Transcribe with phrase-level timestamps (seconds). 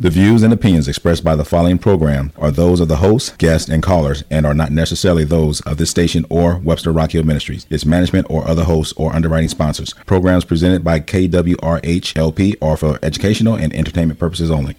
[0.00, 3.68] The views and opinions expressed by the following program are those of the hosts, guests,
[3.68, 7.66] and callers and are not necessarily those of this station or Webster Rock Hill Ministries,
[7.68, 9.92] its management, or other hosts or underwriting sponsors.
[10.06, 14.74] Programs presented by KWRH LP are for educational and entertainment purposes only.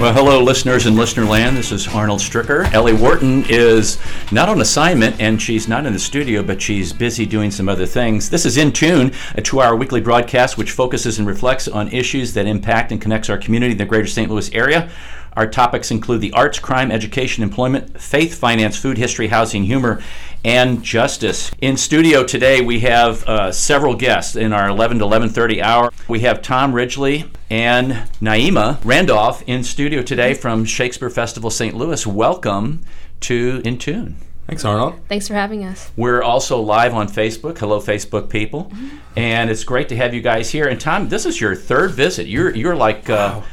[0.00, 1.58] Well, hello, listeners in listener land.
[1.58, 2.72] This is Arnold Stricker.
[2.72, 3.98] Ellie Wharton is
[4.32, 7.84] not on assignment and she's not in the studio, but she's busy doing some other
[7.84, 8.30] things.
[8.30, 12.32] This is In Tune, a two hour weekly broadcast which focuses and reflects on issues
[12.32, 14.30] that impact and connects our community in the greater St.
[14.30, 14.88] Louis area.
[15.34, 20.02] Our topics include the arts, crime, education, employment, faith, finance, food, history, housing, humor,
[20.44, 21.50] and justice.
[21.60, 25.92] In studio today, we have uh, several guests in our 11 to 11:30 hour.
[26.08, 31.74] We have Tom Ridgely and Naima Randolph in studio today from Shakespeare Festival St.
[31.74, 32.06] Louis.
[32.06, 32.82] Welcome
[33.20, 34.16] to In Tune.
[34.46, 34.94] Thanks, Arnold.
[35.08, 35.92] Thanks for having us.
[35.96, 37.58] We're also live on Facebook.
[37.58, 38.96] Hello, Facebook people, mm-hmm.
[39.16, 40.66] and it's great to have you guys here.
[40.66, 42.26] And Tom, this is your third visit.
[42.26, 43.08] You're you're like.
[43.08, 43.44] Uh, wow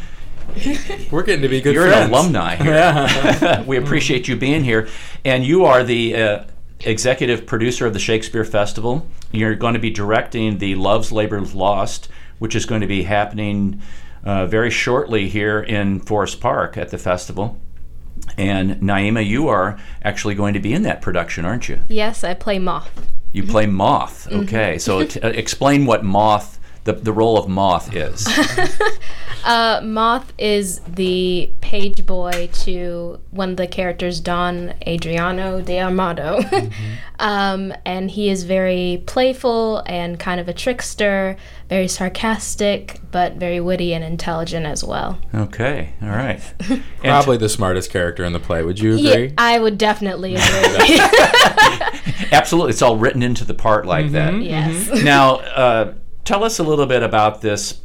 [1.12, 2.08] we're getting to be good You're friends.
[2.08, 3.64] an alumni here.
[3.68, 4.88] we appreciate you being here.
[5.26, 6.44] And you are the uh,
[6.82, 9.08] executive producer of the Shakespeare Festival.
[9.32, 13.82] You're going to be directing the Love's Labor's Lost, which is going to be happening
[14.24, 17.60] uh, very shortly here in Forest Park at the festival.
[18.38, 21.80] And Naima, you are actually going to be in that production, aren't you?
[21.88, 23.10] Yes, I play Moth.
[23.32, 24.28] You play Moth.
[24.30, 24.42] Mm-hmm.
[24.42, 28.26] Okay, so t- uh, explain what Moth the, the role of Moth is?
[29.44, 36.42] uh, Moth is the page boy to one of the characters, Don Adriano de Armado.
[36.58, 36.94] Mm-hmm.
[37.20, 41.38] um, and he is very playful and kind of a trickster,
[41.70, 45.20] very sarcastic, but very witty and intelligent as well.
[45.34, 46.42] Okay, all right.
[47.00, 48.64] Probably the smartest character in the play.
[48.64, 49.26] Would you agree?
[49.28, 51.00] Yeah, I would definitely agree.
[52.32, 52.72] Absolutely.
[52.72, 54.44] It's all written into the part like mm-hmm, that.
[54.44, 55.04] Yes.
[55.04, 55.94] Now, uh,
[56.28, 57.80] tell us a little bit about this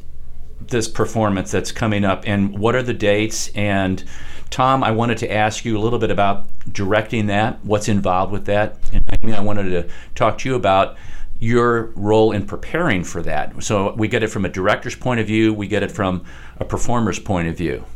[0.60, 4.02] this performance that's coming up and what are the dates and
[4.50, 8.44] Tom, I wanted to ask you a little bit about directing that, what's involved with
[8.46, 10.98] that, and I, mean, I wanted to talk to you about
[11.38, 13.62] your role in preparing for that.
[13.64, 16.22] So we get it from a director's point of view, we get it from
[16.58, 17.86] a performer's point of view.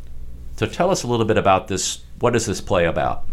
[0.56, 2.04] So tell us a little bit about this.
[2.20, 3.28] What is this play about?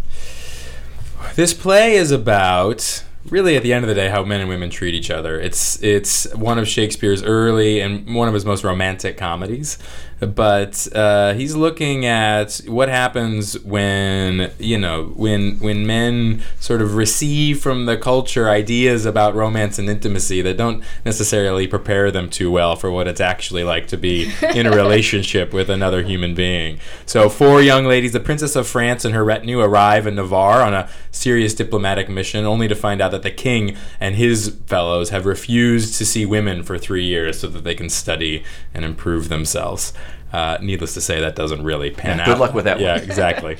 [1.35, 4.69] This play is about really at the end of the day how men and women
[4.69, 5.39] treat each other.
[5.39, 9.77] It's it's one of shakespeare's early and one of his most romantic comedies
[10.19, 16.95] but uh, he's looking at what happens when you know when when men sort of
[16.95, 22.51] receive from the culture ideas about romance and intimacy that don't necessarily prepare them too
[22.51, 26.79] well for what it's actually like to be in a relationship with another human being.
[27.05, 30.73] So four young ladies, the Princess of France and her retinue, arrive in Navarre on
[30.73, 35.25] a serious diplomatic mission, only to find out that the king and his fellows have
[35.25, 38.43] refused to see women for three years so that they can study
[38.73, 39.93] and improve themselves.
[40.33, 42.27] Uh, needless to say, that doesn't really pan yeah, out.
[42.27, 42.79] Good luck with that.
[42.79, 43.57] Yeah, exactly.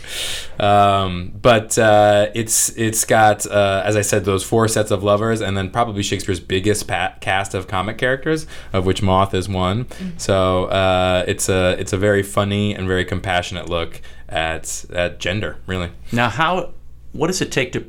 [0.59, 5.39] um, but uh, it's it's got, uh, as I said, those four sets of lovers,
[5.39, 9.85] and then probably Shakespeare's biggest pa- cast of comic characters, of which Moth is one.
[9.85, 10.17] Mm-hmm.
[10.17, 15.57] So uh, it's a it's a very funny and very compassionate look at at gender,
[15.67, 15.91] really.
[16.11, 16.73] Now, how
[17.11, 17.85] what does it take to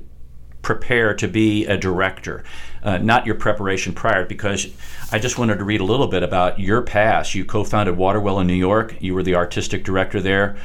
[0.61, 2.45] prepare to be a director?
[2.85, 4.67] Uh, not your preparation prior, because
[5.11, 7.35] I just wanted to read a little bit about your past.
[7.35, 10.57] You co founded Waterwell in New York, you were the artistic director there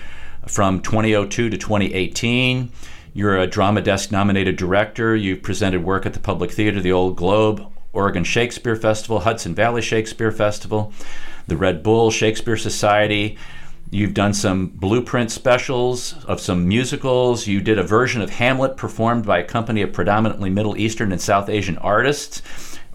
[0.47, 2.72] from 2002 to 2018.
[3.13, 5.16] You're a Drama Desk nominated director.
[5.16, 9.81] You've presented work at the Public Theater, the Old Globe, Oregon Shakespeare Festival, Hudson Valley
[9.81, 10.94] Shakespeare Festival,
[11.47, 13.38] the Red Bull Shakespeare Society.
[13.91, 17.47] You've done some blueprint specials of some musicals.
[17.47, 21.19] You did a version of Hamlet performed by a company of predominantly Middle Eastern and
[21.19, 22.44] South Asian artists.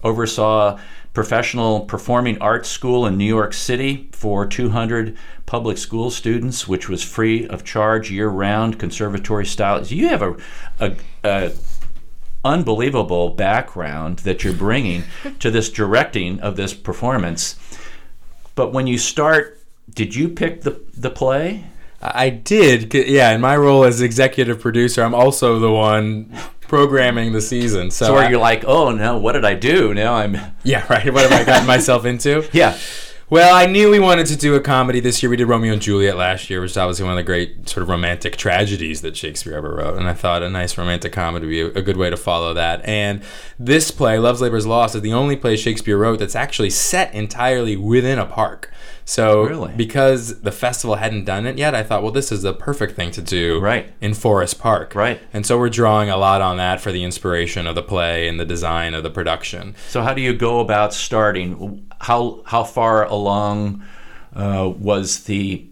[0.03, 0.79] Oversaw
[1.13, 7.03] professional performing arts school in New York City for 200 public school students, which was
[7.03, 9.83] free of charge year round, conservatory style.
[9.83, 10.37] You have a,
[10.79, 11.51] a, a
[12.45, 15.03] unbelievable background that you're bringing
[15.39, 17.57] to this directing of this performance.
[18.53, 19.64] But when you start
[19.95, 21.65] did you pick the the play?
[22.01, 22.93] I did.
[22.93, 26.31] Yeah, in my role as executive producer, I'm also the one
[26.61, 27.89] programming the season.
[27.91, 29.93] So, so are you like, oh no, what did I do?
[29.93, 31.11] Now I'm yeah, right.
[31.11, 32.47] What have I gotten myself into?
[32.53, 32.77] Yeah.
[33.27, 35.31] Well, I knew we wanted to do a comedy this year.
[35.31, 37.81] We did Romeo and Juliet last year, which is obviously one of the great sort
[37.81, 39.97] of romantic tragedies that Shakespeare ever wrote.
[39.97, 42.53] And I thought a nice romantic comedy would be a, a good way to follow
[42.53, 42.85] that.
[42.85, 43.23] And
[43.57, 47.75] this play, Love's Labor's Lost, is the only play Shakespeare wrote that's actually set entirely
[47.75, 48.71] within a park.
[49.07, 49.71] So Really?
[49.77, 53.11] because the festival hadn't done it yet, I thought, well, this is the perfect thing
[53.11, 53.91] to do Right.
[54.01, 54.95] in Forest Park.
[54.95, 55.19] Right.
[55.31, 58.39] And so we're drawing a lot on that for the inspiration of the play and
[58.39, 59.75] the design of the production.
[59.89, 61.85] So how do you go about starting?
[62.01, 63.83] How how far along
[64.35, 65.65] uh, was the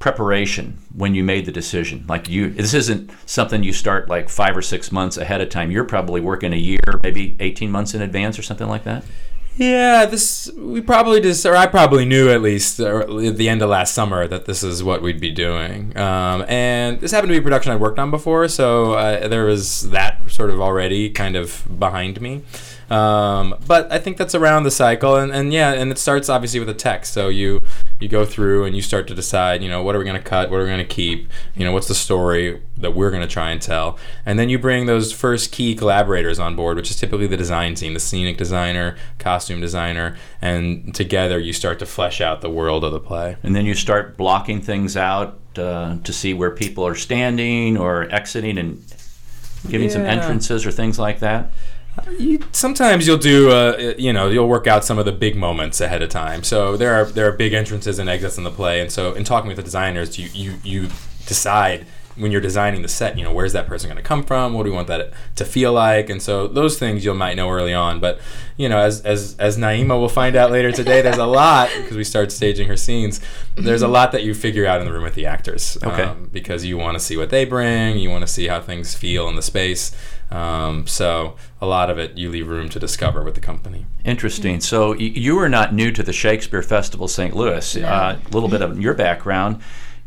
[0.00, 2.04] preparation when you made the decision?
[2.08, 5.70] Like you, this isn't something you start like five or six months ahead of time.
[5.70, 9.04] You're probably working a year, maybe eighteen months in advance or something like that.
[9.56, 13.70] Yeah, this we probably just, or I probably knew at least at the end of
[13.70, 15.96] last summer that this is what we'd be doing.
[15.96, 19.44] Um, and this happened to be a production I'd worked on before, so uh, there
[19.44, 22.42] was that sort of already kind of behind me.
[22.90, 26.58] Um, but I think that's around the cycle, and, and yeah, and it starts obviously
[26.58, 27.12] with a text.
[27.12, 27.60] So you
[28.04, 30.22] you go through and you start to decide, you know, what are we going to
[30.22, 33.22] cut, what are we going to keep, you know, what's the story that we're going
[33.22, 36.90] to try and tell, and then you bring those first key collaborators on board, which
[36.90, 41.86] is typically the design team, the scenic designer, costume designer, and together you start to
[41.86, 43.36] flesh out the world of the play.
[43.42, 48.02] And then you start blocking things out uh, to see where people are standing or
[48.10, 48.84] exiting and
[49.68, 51.50] giving some entrances or things like that.
[52.18, 55.80] You, sometimes you'll do, uh, you know, you'll work out some of the big moments
[55.80, 56.42] ahead of time.
[56.42, 59.24] So there are there are big entrances and exits in the play, and so in
[59.24, 60.88] talking with the designers, you you you
[61.26, 61.86] decide
[62.16, 64.54] when you're designing the set, you know, where's that person going to come from?
[64.54, 66.08] What do we want that to feel like?
[66.08, 67.98] And so those things you might know early on.
[67.98, 68.20] But
[68.56, 71.96] you know, as as as Naima will find out later today, there's a lot because
[71.96, 73.20] we start staging her scenes.
[73.56, 76.02] There's a lot that you figure out in the room with the actors, Okay.
[76.02, 78.94] um, because you want to see what they bring, you want to see how things
[78.94, 79.90] feel in the space.
[80.30, 83.86] Um, so a lot of it you leave room to discover with the company.
[84.04, 84.60] Interesting.
[84.60, 87.34] So y- you are not new to the Shakespeare Festival St.
[87.36, 87.76] Louis.
[87.76, 89.60] Uh, A little bit of your background,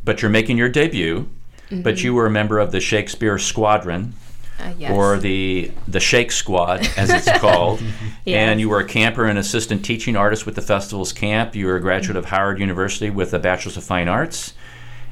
[0.04, 1.30] but you're making your debut.
[1.70, 4.14] But you were a member of the Shakespeare Squadron,
[4.58, 4.92] Uh, yes.
[4.92, 7.82] or the the Shake Squad, as it's called.
[8.26, 8.36] Yes.
[8.38, 11.56] And you were a camper and assistant teaching artist with the festival's camp.
[11.56, 14.54] You were a graduate of Howard University with a Bachelor's of Fine Arts.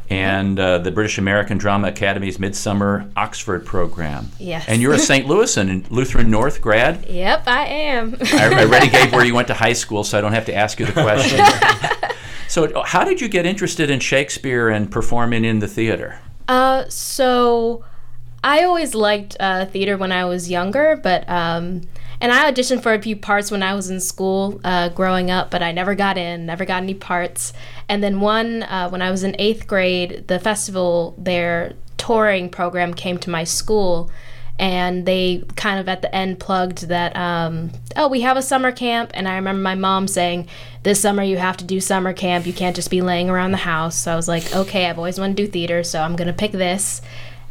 [0.09, 4.29] And uh, the British American Drama Academy's Midsummer Oxford program.
[4.39, 4.65] Yes.
[4.67, 5.25] And you're a St.
[5.27, 7.05] Louis and Lutheran North grad.
[7.07, 8.15] Yep, I am.
[8.21, 10.53] I, I already gave where you went to high school, so I don't have to
[10.53, 11.43] ask you the question.
[12.47, 16.19] so, how did you get interested in Shakespeare and performing in the theater?
[16.47, 17.83] Uh, so
[18.45, 21.81] I always liked uh, theater when I was younger, but um,
[22.21, 25.49] and I auditioned for a few parts when I was in school uh, growing up,
[25.49, 27.53] but I never got in, never got any parts.
[27.89, 32.93] And then one uh, when I was in eighth grade, the festival their touring program
[32.93, 34.11] came to my school.
[34.57, 38.71] And they kind of at the end plugged that, um, oh, we have a summer
[38.71, 39.11] camp.
[39.13, 40.47] And I remember my mom saying,
[40.83, 42.45] this summer you have to do summer camp.
[42.45, 43.97] You can't just be laying around the house.
[43.97, 46.53] So I was like, okay, I've always wanted to do theater, so I'm to pick
[46.53, 47.01] this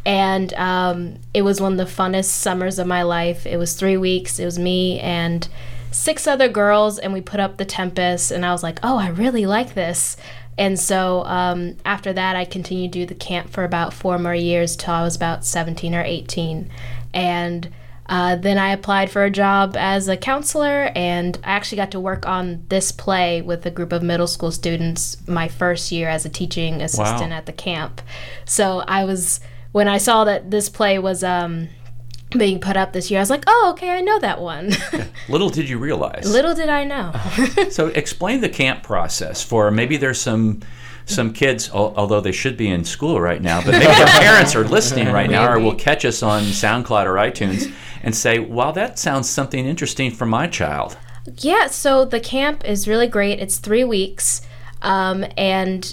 [0.06, 3.46] and um, it was one of the funnest summers of my life.
[3.46, 4.38] It was three weeks.
[4.38, 5.48] It was me and
[5.90, 8.30] six other girls, and we put up the Tempest.
[8.30, 10.16] And I was like, "Oh, I really like this."
[10.56, 14.34] And so um, after that, I continued to do the camp for about four more
[14.34, 16.70] years till I was about 17 or 18,
[17.12, 17.68] and
[18.06, 22.00] uh, then I applied for a job as a counselor, and I actually got to
[22.00, 26.26] work on this play with a group of middle school students my first year as
[26.26, 28.02] a teaching assistant at the camp.
[28.44, 29.40] So I was
[29.74, 31.68] when I saw that this play was um,
[32.30, 34.70] being put up this year, I was like, "Oh, okay, I know that one."
[35.28, 36.30] Little did you realize.
[36.30, 37.12] Little did I know.
[37.70, 40.60] So, explain the camp process for maybe there's some
[41.06, 44.64] some kids, although they should be in school right now, but maybe their parents are
[44.64, 47.74] listening right now or will catch us on SoundCloud or iTunes
[48.04, 50.96] and say, "Wow, that sounds something interesting for my child."
[51.38, 53.40] Yeah, so the camp is really great.
[53.40, 54.40] It's three weeks.
[54.82, 55.92] Um, and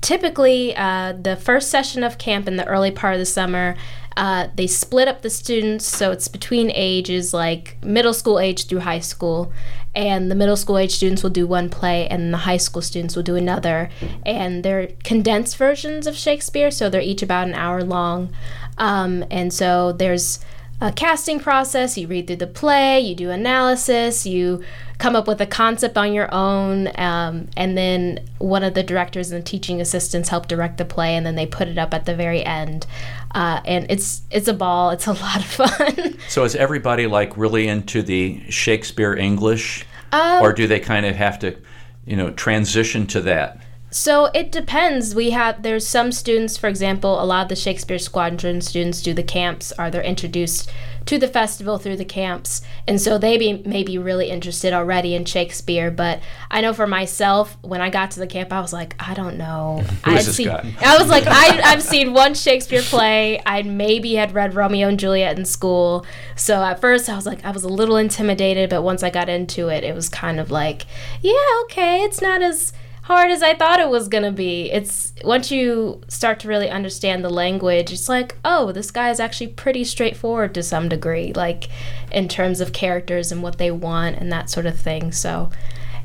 [0.00, 3.76] typically, uh, the first session of camp in the early part of the summer,
[4.16, 5.86] uh, they split up the students.
[5.86, 9.52] So it's between ages like middle school age through high school.
[9.94, 13.16] And the middle school age students will do one play, and the high school students
[13.16, 13.90] will do another.
[14.24, 18.32] And they're condensed versions of Shakespeare, so they're each about an hour long.
[18.78, 20.38] Um, and so there's
[20.80, 21.98] a casting process.
[21.98, 24.62] You read through the play, you do analysis, you
[24.98, 29.30] come up with a concept on your own, um, and then one of the directors
[29.30, 32.04] and the teaching assistants help direct the play, and then they put it up at
[32.04, 32.86] the very end.
[33.34, 34.90] Uh, and it's it's a ball.
[34.90, 36.16] It's a lot of fun.
[36.28, 41.16] So, is everybody like really into the Shakespeare English, Um, or do they kind of
[41.16, 41.56] have to,
[42.04, 43.60] you know, transition to that?
[43.90, 45.14] So it depends.
[45.14, 49.12] We have there's some students, for example, a lot of the Shakespeare Squadron students do
[49.12, 50.70] the camps, are they're introduced
[51.06, 55.14] to the festival through the camps, and so they be may be really interested already
[55.14, 55.90] in Shakespeare.
[55.90, 56.20] But
[56.50, 59.36] I know for myself, when I got to the camp, I was like, I don't
[59.36, 59.82] know.
[60.04, 60.72] I seen, guy?
[60.80, 63.42] I was like, I, I've seen one Shakespeare play.
[63.44, 66.06] I maybe had read Romeo and Juliet in school.
[66.36, 69.28] So at first, I was like, I was a little intimidated, but once I got
[69.28, 70.86] into it, it was kind of like,
[71.22, 72.72] yeah, okay, it's not as
[73.10, 74.70] hard as I thought it was gonna be.
[74.70, 79.18] It's once you start to really understand the language, it's like, oh, this guy is
[79.18, 81.68] actually pretty straightforward to some degree, like
[82.12, 85.10] in terms of characters and what they want and that sort of thing.
[85.10, 85.50] So,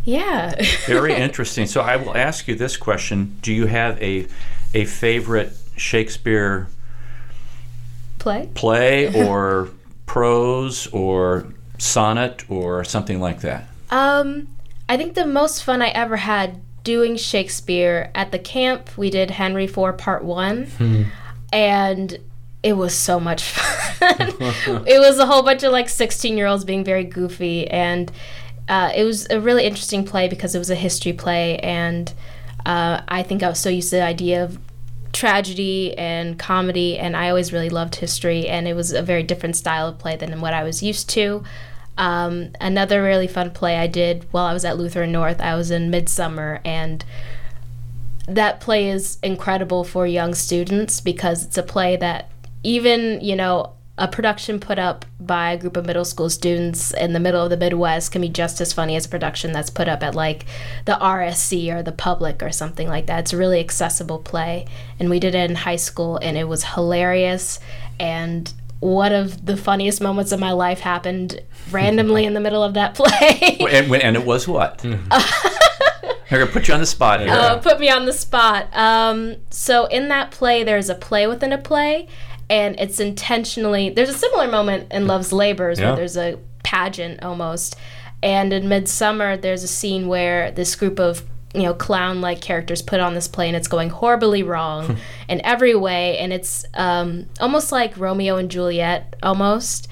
[0.04, 0.56] yeah.
[0.88, 1.68] Very interesting.
[1.68, 4.28] So I will ask you this question: Do you have a
[4.74, 6.68] a favorite Shakespeare
[8.18, 8.50] Play.
[8.56, 9.70] play or
[10.08, 13.68] prose or sonnet or something like that?
[13.92, 14.48] Um,
[14.90, 19.32] I think the most fun I ever had doing Shakespeare at the camp, we did
[19.32, 20.68] Henry IV Part 1.
[21.52, 22.18] And
[22.64, 24.16] it was so much fun.
[24.88, 27.68] it was a whole bunch of like 16 year olds being very goofy.
[27.68, 28.10] And
[28.70, 31.58] uh, it was a really interesting play because it was a history play.
[31.60, 32.14] And
[32.66, 34.58] uh, I think I was so used to the idea of
[35.12, 36.98] tragedy and comedy.
[36.98, 38.48] And I always really loved history.
[38.48, 41.44] And it was a very different style of play than what I was used to.
[41.98, 45.72] Um, another really fun play I did while I was at Lutheran North, I was
[45.72, 47.06] in Midsummer, and
[48.28, 52.30] that play is incredible for young students because it's a play that
[52.64, 57.14] even, you know, a production put up by a group of middle school students in
[57.14, 59.88] the middle of the Midwest can be just as funny as a production that's put
[59.88, 60.46] up at like
[60.84, 63.20] the RSC or the Public or something like that.
[63.20, 64.66] It's a really accessible play,
[65.00, 67.60] and we did it in high school, and it was hilarious.
[67.98, 68.52] And
[68.86, 72.94] one of the funniest moments of my life happened randomly in the middle of that
[73.00, 73.58] play.
[73.72, 74.84] And, and it was what?
[74.86, 77.30] I'm gonna put you on the spot here.
[77.32, 78.68] uh, put me on the spot.
[78.76, 82.08] Um, so in that play, there's a play within a play,
[82.50, 83.90] and it's intentionally.
[83.90, 85.88] There's a similar moment in Love's Labors Yeah.
[85.90, 87.76] where there's a pageant almost,
[88.24, 91.24] and in Midsummer, there's a scene where this group of
[91.56, 94.98] you know clown-like characters put on this play, and it's going horribly wrong
[95.28, 99.88] in every way, and it's um, almost like Romeo and Juliet, almost.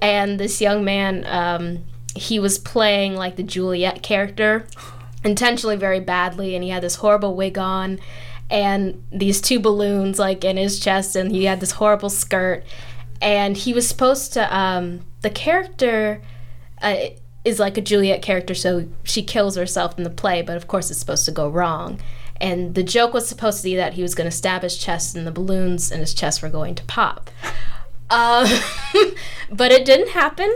[0.00, 1.84] And this young man, um,
[2.14, 4.66] he was playing like the Juliet character
[5.24, 7.98] intentionally very badly and he had this horrible wig on
[8.50, 12.64] and these two balloons like in his chest and he had this horrible skirt
[13.20, 16.22] and he was supposed to um the character
[16.80, 16.96] uh,
[17.48, 20.90] is like a Juliet character so she kills herself in the play but of course
[20.90, 22.00] it's supposed to go wrong
[22.40, 25.16] and the joke was supposed to be that he was going to stab his chest
[25.16, 27.30] and the balloons in his chest were going to pop
[28.10, 28.46] um,
[29.50, 30.52] but it didn't happen.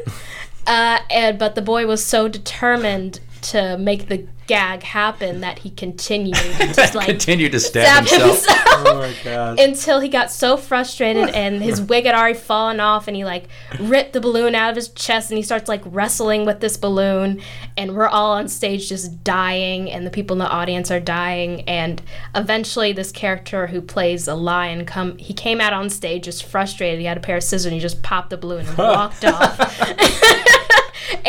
[0.67, 5.71] Uh, and but the boy was so determined to make the gag happen that he
[5.71, 8.47] continued to just like Continue to stab, himself.
[8.87, 9.59] Oh my god.
[9.61, 13.45] until he got so frustrated and his wig had already fallen off and he like
[13.81, 17.41] ripped the balloon out of his chest and he starts like wrestling with this balloon
[17.77, 21.63] and we're all on stage just dying and the people in the audience are dying
[21.63, 22.03] and
[22.35, 26.99] eventually this character who plays a lion come he came out on stage just frustrated.
[27.01, 29.59] He had a pair of scissors and he just popped the balloon and walked off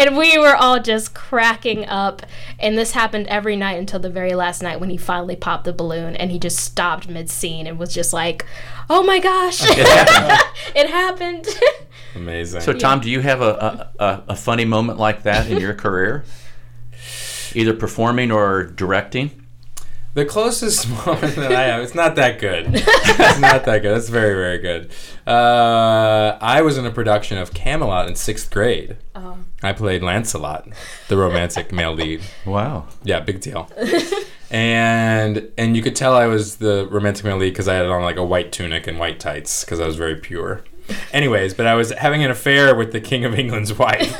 [0.07, 2.22] and we were all just cracking up
[2.60, 5.74] and this happened every night until the very last night when he finally popped the
[5.74, 8.45] balloon and he just stopped mid-scene and was just like
[8.89, 10.50] oh my gosh It happened.
[10.75, 11.48] it happened
[12.15, 12.62] Amazing.
[12.62, 15.74] So, Tom, do you have a, a, a, a funny moment like that in your
[15.74, 16.24] career?
[17.55, 19.42] Either performing or directing?
[20.13, 22.67] The closest moment that I have, it's not that good.
[22.74, 23.98] It's not that good.
[23.98, 24.91] It's very, very good.
[25.25, 28.98] Uh, I was in a production of Camelot in sixth grade.
[29.15, 29.38] oh.
[29.63, 30.67] I played Lancelot,
[31.08, 32.22] the romantic male lead.
[32.46, 32.88] Wow.
[33.03, 33.72] Yeah, big deal.
[34.51, 38.03] and and you could tell I was the romantic male lead because I had on
[38.03, 40.63] like a white tunic and white tights because I was very pure.
[41.13, 44.20] Anyways, but I was having an affair with the King of England's wife.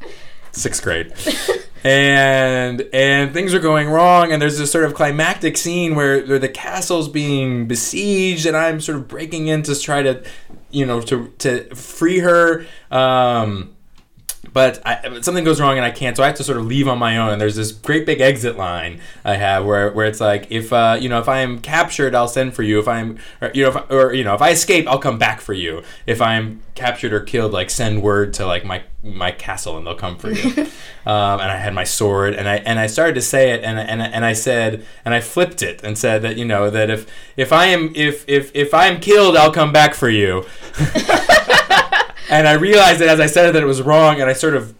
[0.52, 1.12] Sixth grade.
[1.84, 6.38] And and things are going wrong, and there's this sort of climactic scene where, where
[6.38, 10.24] the castle's being besieged, and I'm sort of breaking in to try to,
[10.70, 12.64] you know, to to free her.
[12.90, 13.73] Um,
[14.52, 16.88] but I, something goes wrong and I can't, so I have to sort of leave
[16.88, 17.30] on my own.
[17.30, 20.96] And there's this great big exit line I have where, where it's like, if uh,
[21.00, 22.78] you know, if I am captured, I'll send for you.
[22.78, 25.40] If I'm, or, you know, if, or you know, if I escape, I'll come back
[25.40, 25.82] for you.
[26.06, 29.94] If I'm captured or killed, like send word to like my my castle and they'll
[29.94, 30.50] come for you.
[31.06, 33.78] um, and I had my sword and I and I started to say it and
[33.78, 37.06] and and I said and I flipped it and said that you know that if
[37.36, 40.46] if I am if if if I am killed, I'll come back for you.
[42.30, 44.54] and I realized that as I said it that it was wrong, and I sort
[44.54, 44.74] of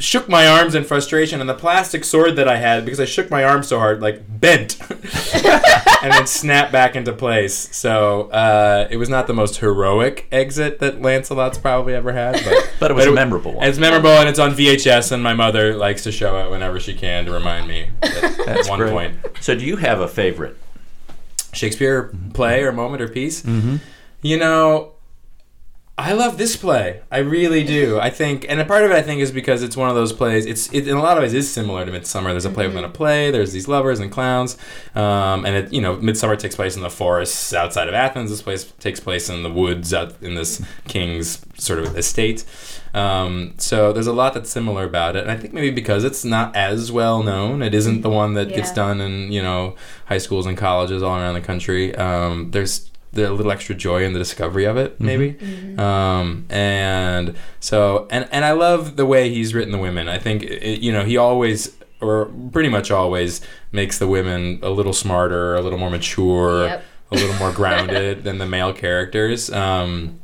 [0.00, 3.30] shook my arms in frustration, and the plastic sword that I had, because I shook
[3.30, 4.78] my arm so hard, like bent,
[5.42, 7.74] and then snapped back into place.
[7.76, 12.72] So uh, it was not the most heroic exit that Lancelot's probably ever had, but,
[12.78, 13.66] But it was But a memorable one.
[13.66, 16.94] it's memorable, and it's on VHS, and my mother likes to show it whenever she
[16.94, 18.92] can to remind me at That's one great.
[18.92, 19.16] point.
[19.40, 20.56] So, do you have a favorite?
[21.52, 23.42] Shakespeare play or moment or piece.
[23.42, 23.76] Mm-hmm.
[24.22, 24.92] You know,
[25.98, 27.00] I love this play.
[27.10, 27.98] I really do.
[27.98, 30.12] I think, and a part of it, I think, is because it's one of those
[30.12, 30.46] plays.
[30.46, 32.30] It's it, in a lot of ways is similar to Midsummer.
[32.30, 33.32] There's a play within a play.
[33.32, 34.56] There's these lovers and clowns,
[34.94, 38.30] um, and it you know Midsummer takes place in the forests outside of Athens.
[38.30, 42.44] This place takes place in the woods out in this king's sort of estate.
[42.94, 46.24] Um, so there's a lot that's similar about it, and I think maybe because it's
[46.24, 49.74] not as well known, it isn't the one that gets done in you know
[50.06, 51.92] high schools and colleges all around the country.
[51.96, 55.36] Um, there's the little extra joy in the discovery of it, maybe.
[55.78, 60.08] Um, and so, and and I love the way he's written the women.
[60.08, 63.40] I think it, you know he always or pretty much always
[63.72, 66.84] makes the women a little smarter, a little more mature, Yep.
[67.10, 69.50] a little more grounded than the male characters.
[69.50, 70.20] Um,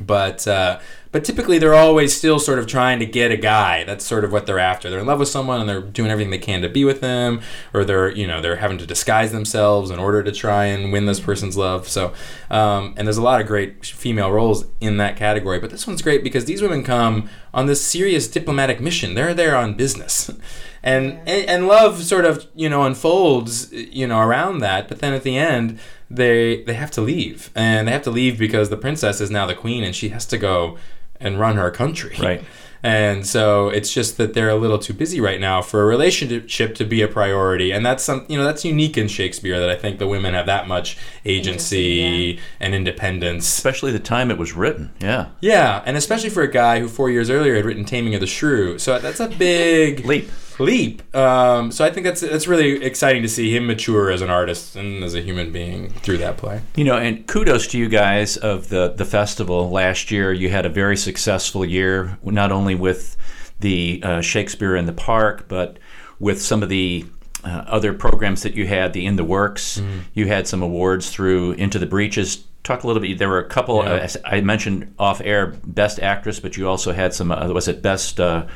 [0.00, 0.80] but uh,
[1.12, 3.84] but typically they're always still sort of trying to get a guy.
[3.84, 4.88] That's sort of what they're after.
[4.88, 7.42] They're in love with someone and they're doing everything they can to be with them,
[7.74, 11.04] or they're you know they're having to disguise themselves in order to try and win
[11.04, 11.86] this person's love.
[11.86, 12.14] So
[12.50, 15.60] um, and there's a lot of great female roles in that category.
[15.60, 19.14] But this one's great because these women come on this serious diplomatic mission.
[19.14, 20.30] They're there on business.
[20.84, 25.12] And, and and love sort of you know unfolds you know around that, but then
[25.12, 25.78] at the end
[26.10, 29.46] they they have to leave, and they have to leave because the princess is now
[29.46, 30.76] the queen, and she has to go
[31.22, 32.16] and run her country.
[32.20, 32.44] Right.
[32.82, 36.74] And so it's just that they're a little too busy right now for a relationship
[36.74, 39.76] to be a priority, and that's some you know that's unique in Shakespeare that I
[39.76, 43.46] think the women have that much agency Agency, and independence.
[43.46, 44.92] Especially the time it was written.
[45.00, 45.28] Yeah.
[45.40, 48.26] Yeah, and especially for a guy who four years earlier had written Taming of the
[48.26, 50.28] Shrew, so that's a big Leap.
[50.62, 51.14] Leap.
[51.14, 54.76] Um, so I think that's that's really exciting to see him mature as an artist
[54.76, 56.62] and as a human being through that play.
[56.76, 60.32] You know, and kudos to you guys of the the festival last year.
[60.32, 63.16] You had a very successful year, not only with
[63.60, 65.78] the uh, Shakespeare in the Park, but
[66.18, 67.04] with some of the
[67.44, 69.82] uh, other programs that you had, the In the Works.
[70.14, 72.44] You had some awards through Into the Breeches.
[72.62, 73.18] Talk a little bit.
[73.18, 73.82] There were a couple.
[73.84, 73.92] Yeah.
[73.94, 77.32] Uh, I mentioned off air, Best Actress, but you also had some.
[77.32, 78.20] Uh, was it Best?
[78.20, 78.46] Uh,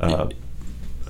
[0.00, 0.28] uh,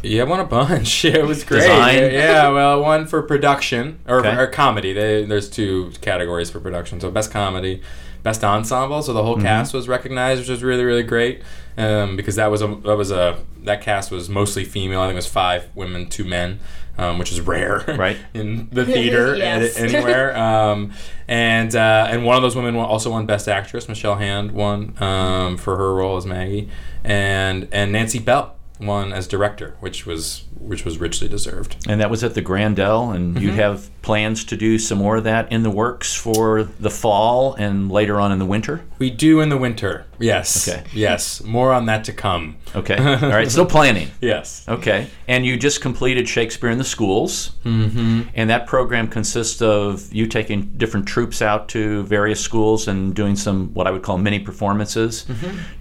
[0.06, 1.04] Yeah, I won a bunch.
[1.04, 1.60] it was great.
[1.60, 1.96] Design?
[1.96, 4.36] Yeah, yeah, well, one for production or, Okay.
[4.36, 4.92] or comedy.
[4.92, 7.00] They, there's two categories for production.
[7.00, 7.82] So best comedy,
[8.22, 9.02] best ensemble.
[9.02, 11.42] So the whole cast was recognized, which was really really great.
[11.78, 15.00] Um, because that was a that was a that cast was mostly female.
[15.00, 16.58] I think it was five women, two men,
[16.96, 18.16] um, which is rare, Right.
[18.32, 19.76] in the theater Yes.
[19.76, 20.34] a- anywhere.
[20.38, 20.92] Um,
[21.28, 23.88] and uh, and one of those women also won Best Actress.
[23.90, 26.70] Michelle Hand won um, for her role as Maggie,
[27.04, 31.76] and and Nancy Bell won as director, which was which was richly deserved.
[31.88, 33.58] and that was at the Grandel, and you mm-hmm.
[33.58, 37.90] have plans to do some more of that in the works for the fall and
[37.90, 38.84] later on in the winter.
[38.98, 40.06] We do in the winter.
[40.18, 40.66] Yes.
[40.66, 40.84] Okay.
[40.94, 41.42] Yes.
[41.42, 42.56] More on that to come.
[42.74, 42.96] Okay.
[43.22, 43.50] All right.
[43.50, 44.08] Still planning.
[44.22, 44.64] Yes.
[44.66, 45.08] Okay.
[45.28, 47.50] And you just completed Shakespeare in the Schools.
[47.64, 48.22] Mm-hmm.
[48.34, 53.36] And that program consists of you taking different troupes out to various schools and doing
[53.36, 55.26] some, what I would call mini performances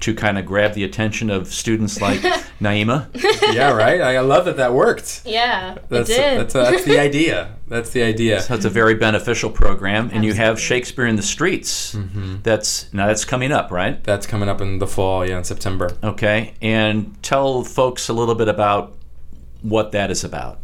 [0.01, 2.19] to kind of grab the attention of students like
[2.59, 3.07] Naima.
[3.53, 3.71] yeah.
[3.71, 4.01] Right.
[4.01, 5.21] I I love that that worked.
[5.25, 6.39] Yeah, That's it did.
[6.39, 7.55] that's uh, that's the idea.
[7.67, 8.41] That's the idea.
[8.41, 10.09] So it's a very beneficial program.
[10.13, 11.95] And you have Shakespeare in the Streets.
[11.95, 12.37] Mm-hmm.
[12.43, 14.03] That's now that's coming up, right?
[14.03, 15.27] That's coming up in the fall.
[15.27, 15.89] Yeah, in September.
[16.03, 16.53] Okay.
[16.61, 18.95] And tell folks a little bit about
[19.61, 20.59] what that is about.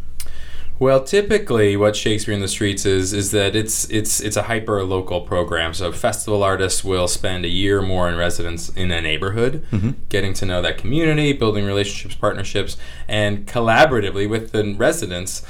[0.82, 4.84] Well, typically, what Shakespeare in the Streets is is that it's it's it's a hyper
[4.84, 5.76] local program.
[5.76, 9.92] So festival artists will spend a year or more in residence in a neighborhood, mm-hmm.
[10.10, 15.44] getting to know that community, building relationships, partnerships, and collaboratively with the residents,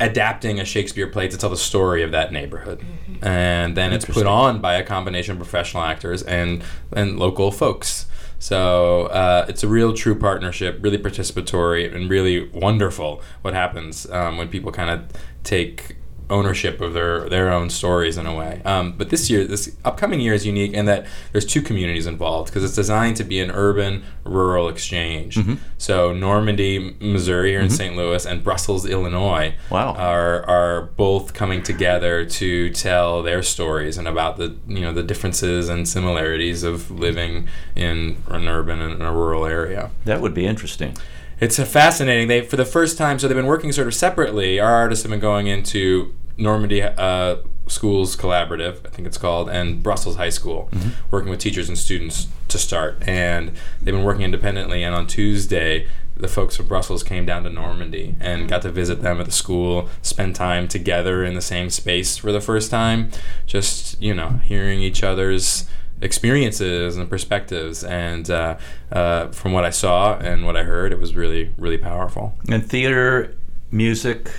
[0.00, 2.84] adapting a Shakespeare play to tell the story of that neighborhood.
[3.22, 8.06] And then it's put on by a combination of professional actors and and local folks.
[8.38, 13.20] So uh, it's a real true partnership, really participatory, and really wonderful.
[13.42, 15.08] What happens um, when people kind of
[15.42, 15.96] take
[16.30, 18.60] ownership of their their own stories in a way.
[18.64, 22.48] Um, but this year, this upcoming year is unique in that there's two communities involved
[22.50, 25.38] because it's designed to be an urban rural exchange.
[25.78, 27.96] So Normandy, Missouri, here in St.
[27.96, 29.94] Louis, and Brussels, Illinois, Wow.
[29.94, 35.02] are are both coming together to tell their stories and about the you know the
[35.02, 39.90] differences and similarities of living in an urban and a rural area.
[40.04, 40.96] That would be interesting.
[41.40, 42.28] It's a fascinating.
[42.28, 44.58] They for the first time, so they've been working sort of separately.
[44.58, 47.36] Our artists have been going into Normandy uh,
[47.68, 50.70] Schools Collaborative, I think it's called, and Brussels High School,
[51.10, 53.06] working with teachers and students to start.
[53.06, 54.82] And they've been working independently.
[54.82, 59.02] And on Tuesday, the folks from Brussels came down to Normandy and got to visit
[59.02, 63.10] them at the school, spend time together in the same space for the first time,
[63.46, 65.68] just you know, hearing each other's
[66.00, 67.84] experiences and perspectives.
[67.84, 68.58] And uh,
[68.92, 72.34] uh, from what I saw and what I heard, it was really, really powerful.
[72.48, 73.36] And theater,
[73.70, 74.30] music,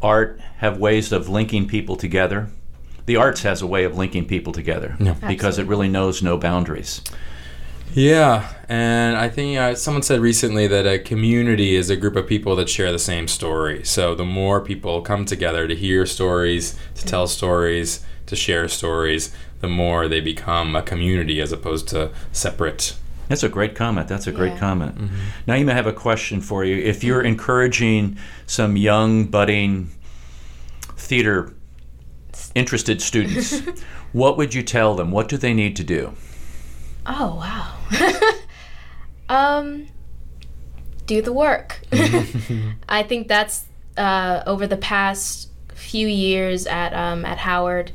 [0.00, 2.48] art have ways of linking people together.
[3.06, 7.02] the arts has a way of linking people together because it really knows no boundaries.
[7.94, 12.26] Yeah, and I think uh, someone said recently that a community is a group of
[12.26, 13.84] people that share the same story.
[13.84, 19.34] So the more people come together to hear stories, to tell stories, to share stories,
[19.62, 22.94] the more they become a community as opposed to separate.
[23.28, 24.08] That's a great comment.
[24.08, 24.58] That's a great Yeah.
[24.58, 24.98] comment.
[25.46, 26.76] Now, you may have a question for you.
[26.76, 29.90] If you're encouraging some young, budding
[30.96, 31.54] theater
[32.54, 33.60] interested students,
[34.12, 35.10] what would you tell them?
[35.12, 36.12] What do they need to do?
[37.06, 38.32] Oh wow.
[39.28, 39.86] um,
[41.06, 41.80] do the work.
[42.88, 43.64] I think that's
[43.96, 47.92] uh, over the past few years at um, at Howard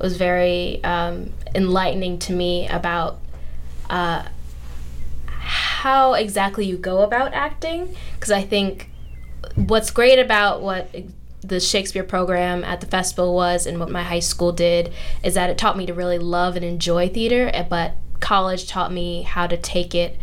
[0.00, 3.18] was very um, enlightening to me about
[3.88, 4.24] uh,
[5.26, 7.94] how exactly you go about acting.
[8.14, 8.90] Because I think
[9.54, 10.94] what's great about what
[11.42, 15.50] the Shakespeare program at the festival was and what my high school did is that
[15.50, 19.46] it taught me to really love and enjoy theater, eh, but college taught me how
[19.46, 20.18] to take it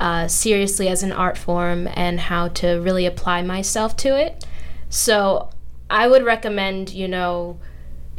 [0.00, 4.44] uh, seriously as an art form and how to really apply myself to it.
[4.88, 5.50] So
[5.90, 7.58] I would recommend, you know,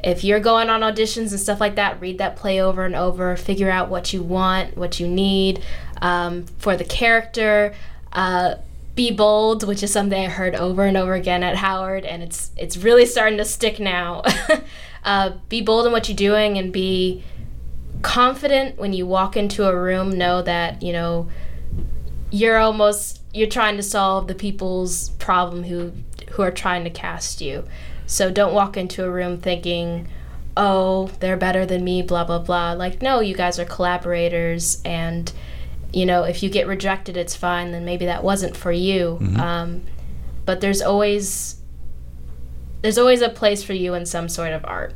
[0.03, 3.35] if you're going on auditions and stuff like that, read that play over and over,
[3.35, 5.63] figure out what you want, what you need
[6.01, 7.73] um, for the character.
[8.11, 8.55] Uh,
[8.95, 12.51] be bold, which is something I heard over and over again at Howard, and it's
[12.57, 14.23] it's really starting to stick now.
[15.03, 17.23] uh, be bold in what you're doing and be
[18.01, 20.17] confident when you walk into a room.
[20.17, 21.29] Know that you know
[22.31, 25.93] you're almost you're trying to solve the people's problem who
[26.31, 27.65] who are trying to cast you.
[28.07, 30.07] So don't walk into a room thinking,
[30.55, 32.71] "Oh, they're better than me," blah blah blah.
[32.71, 35.31] Like, no, you guys are collaborators, and
[35.93, 37.71] you know, if you get rejected, it's fine.
[37.71, 39.19] Then maybe that wasn't for you.
[39.37, 39.83] Um,
[40.45, 41.57] but there's always
[42.81, 44.93] there's always a place for you in some sort of art.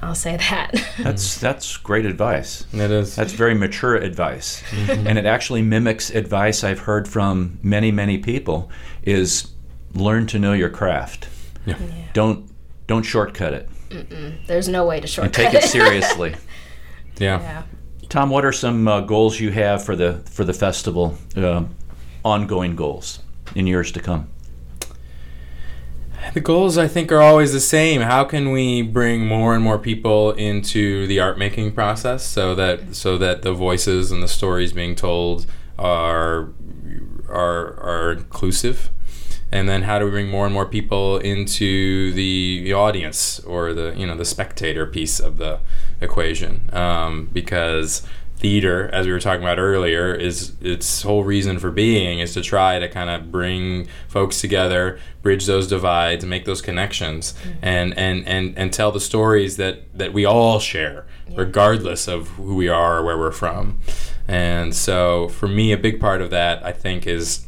[0.00, 0.74] I'll say that.
[0.98, 2.64] That's that's great advice.
[2.72, 3.16] It is.
[3.16, 8.70] That's very mature advice, and it actually mimics advice I've heard from many many people.
[9.02, 9.48] Is
[9.94, 11.28] learn to know your craft.
[11.68, 11.78] Yeah.
[12.12, 12.50] Don't
[12.86, 13.68] don't shortcut it
[14.46, 15.46] there's no way to shortcut it.
[15.46, 16.34] and shortcut take it seriously.
[17.18, 17.40] yeah.
[17.40, 17.62] yeah.
[18.08, 21.18] Tom, what are some uh, goals you have for the for the festival?
[21.36, 21.64] Uh,
[22.24, 23.20] ongoing goals
[23.54, 24.28] in years to come.
[26.34, 28.02] The goals, I think, are always the same.
[28.02, 32.94] How can we bring more and more people into the art making process so that
[32.96, 35.46] so that the voices and the stories being told
[35.78, 36.50] are
[37.28, 38.90] are are inclusive?
[39.50, 43.72] And then how do we bring more and more people into the, the audience or
[43.72, 45.60] the you know the spectator piece of the
[46.00, 46.68] equation?
[46.72, 48.06] Um, because
[48.38, 52.40] theater, as we were talking about earlier, is its whole reason for being is to
[52.40, 58.26] try to kind of bring folks together, bridge those divides, make those connections, and, and,
[58.28, 62.98] and, and tell the stories that, that we all share, regardless of who we are
[62.98, 63.80] or where we're from.
[64.28, 67.46] And so, for me, a big part of that, I think, is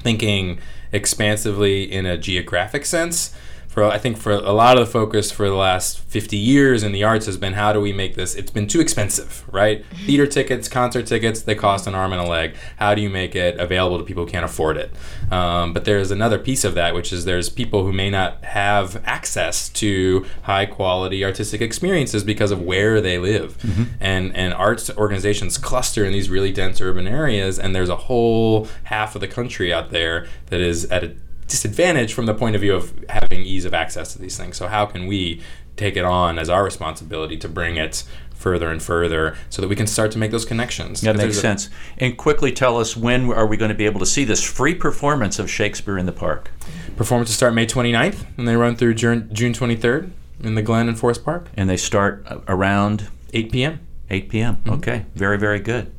[0.00, 0.58] thinking
[0.92, 3.34] expansively in a geographic sense.
[3.76, 6.92] For I think for a lot of the focus for the last 50 years in
[6.92, 8.34] the arts has been how do we make this?
[8.34, 9.84] It's been too expensive, right?
[10.06, 12.56] Theater tickets, concert tickets, they cost an arm and a leg.
[12.78, 14.94] How do you make it available to people who can't afford it?
[15.30, 19.02] Um, but there's another piece of that, which is there's people who may not have
[19.04, 23.58] access to high quality artistic experiences because of where they live.
[24.00, 28.68] And and arts organizations cluster in these really dense urban areas, and there's a whole
[28.84, 31.14] half of the country out there that is at a
[31.48, 34.56] disadvantage from the point of view of having ease of access to these things.
[34.56, 35.40] So how can we
[35.76, 38.02] take it on as our responsibility to bring it
[38.34, 41.00] further and further so that we can start to make those connections?
[41.00, 41.70] That makes there's a- sense.
[41.98, 44.74] And quickly tell us when are we going to be able to see this free
[44.74, 46.50] performance of Shakespeare in the Park?
[46.96, 50.10] Performances start May 29th and they run through June, June 23rd
[50.42, 53.80] in the Glen and Forest Park, And they start uh, around 8 p.m.
[54.10, 54.58] 8 p.m.
[54.68, 55.92] Okay, very, very good.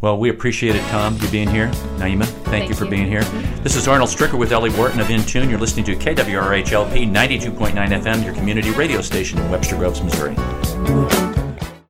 [0.00, 1.66] Well, we appreciate it, Tom, you being here.
[1.96, 2.90] Naima, thank, Thank you for you.
[2.90, 3.24] being here.
[3.64, 5.50] This is Arnold Stricker with Ellie Wharton of Intune.
[5.50, 10.36] You're listening to KWRHLP 92.9 FM, your community radio station in Webster Groves, Missouri.